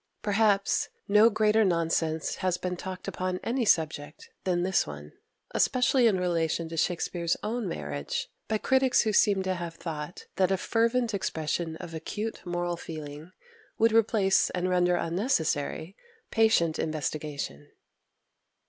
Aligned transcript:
Perhaps 0.23 0.89
no 1.07 1.29
greater 1.29 1.63
nonsense 1.63 2.37
has 2.37 2.57
been 2.57 2.75
talked 2.75 3.07
upon 3.07 3.39
any 3.43 3.65
subject 3.65 4.31
than 4.45 4.63
this 4.63 4.87
one, 4.87 5.13
especially 5.51 6.07
in 6.07 6.19
relation 6.19 6.67
to 6.69 6.75
Shakspere's 6.75 7.37
own 7.43 7.67
marriage, 7.67 8.27
by 8.47 8.57
critics 8.57 9.01
who 9.01 9.13
seem 9.13 9.43
to 9.43 9.53
have 9.53 9.75
thought 9.75 10.25
that 10.37 10.49
a 10.49 10.57
fervent 10.57 11.13
expression 11.13 11.75
of 11.75 11.93
acute 11.93 12.43
moral 12.47 12.77
feeling 12.77 13.31
would 13.77 13.91
replace 13.91 14.49
and 14.49 14.67
render 14.71 14.95
unnecessary 14.95 15.95
patient 16.31 16.79
investigation. 16.79 17.69